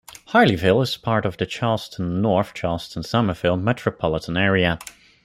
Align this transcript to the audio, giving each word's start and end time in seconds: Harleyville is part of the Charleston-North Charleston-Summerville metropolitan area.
Harleyville 0.29 0.81
is 0.81 0.97
part 0.97 1.27
of 1.27 1.37
the 1.37 1.45
Charleston-North 1.45 2.55
Charleston-Summerville 2.55 3.57
metropolitan 3.61 4.35
area. 4.35 4.79